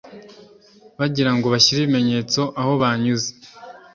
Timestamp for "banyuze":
2.81-3.29